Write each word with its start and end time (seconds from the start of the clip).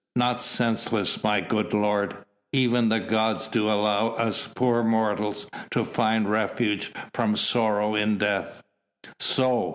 "Not 0.15 0.41
senseless, 0.41 1.23
my 1.23 1.41
good 1.41 1.75
lord. 1.75 2.17
Even 2.51 2.89
the 2.89 2.99
gods 2.99 3.47
do 3.47 3.69
allow 3.69 4.07
us 4.15 4.47
poor 4.55 4.81
mortals 4.83 5.45
to 5.69 5.85
find 5.85 6.27
refuge 6.27 6.91
from 7.13 7.37
sorrow 7.37 7.93
in 7.93 8.17
death." 8.17 8.63
"So!" 9.19 9.69